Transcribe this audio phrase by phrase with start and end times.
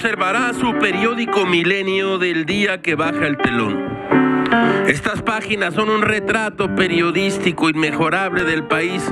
[0.00, 3.86] conservará su periódico Milenio del día que baja el telón.
[4.86, 9.04] Estas páginas son un retrato periodístico inmejorable del país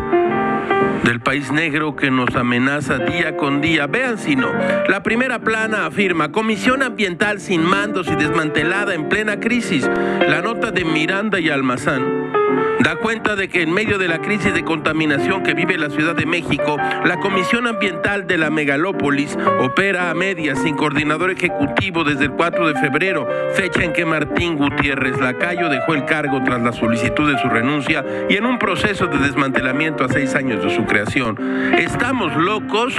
[1.04, 3.86] del país negro que nos amenaza día con día.
[3.86, 4.50] Vean si no.
[4.88, 9.86] La primera plana afirma, Comisión Ambiental sin mandos y desmantelada en plena crisis.
[10.26, 12.37] La nota de Miranda y Almazán
[12.80, 16.14] da cuenta de que en medio de la crisis de contaminación que vive la Ciudad
[16.14, 22.24] de México, la Comisión Ambiental de la Megalópolis opera a medias sin coordinador ejecutivo desde
[22.24, 26.72] el 4 de febrero, fecha en que Martín Gutiérrez Lacayo dejó el cargo tras la
[26.72, 30.84] solicitud de su renuncia y en un proceso de desmantelamiento a seis años de su
[30.84, 31.36] creación.
[31.78, 32.94] ¿Estamos locos?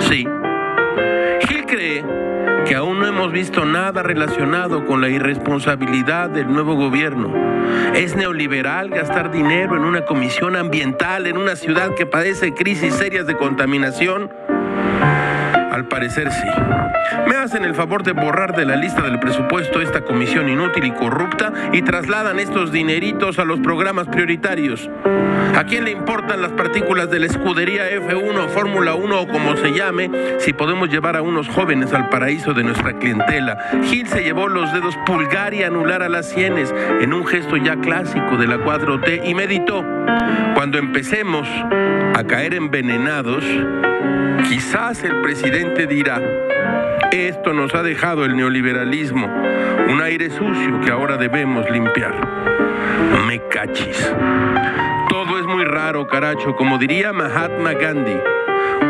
[0.00, 0.26] Sí.
[1.48, 2.25] Gil cree
[2.66, 7.32] que aún no hemos visto nada relacionado con la irresponsabilidad del nuevo gobierno.
[7.94, 13.26] ¿Es neoliberal gastar dinero en una comisión ambiental en una ciudad que padece crisis serias
[13.26, 14.30] de contaminación?
[15.76, 16.48] Al parecer sí.
[17.28, 20.90] Me hacen el favor de borrar de la lista del presupuesto esta comisión inútil y
[20.90, 24.88] corrupta y trasladan estos dineritos a los programas prioritarios.
[25.54, 29.74] ¿A quién le importan las partículas de la escudería F1, Fórmula 1 o como se
[29.74, 33.58] llame si podemos llevar a unos jóvenes al paraíso de nuestra clientela?
[33.84, 37.76] Gil se llevó los dedos pulgar y anular a las sienes en un gesto ya
[37.76, 39.84] clásico de la 4T y meditó.
[40.54, 41.46] Cuando empecemos
[42.14, 43.44] a caer envenenados,
[44.48, 46.20] quizás el presidente dirá,
[47.12, 49.26] esto nos ha dejado el neoliberalismo,
[49.88, 52.14] un aire sucio que ahora debemos limpiar.
[53.26, 54.12] Me cachis.
[55.08, 58.16] Todo es muy raro, caracho, como diría Mahatma Gandhi.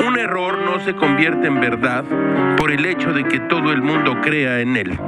[0.06, 2.04] Un error no se convierte en verdad
[2.56, 4.98] por el hecho de que todo el mundo crea en él.